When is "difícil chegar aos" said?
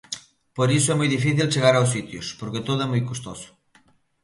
1.15-1.91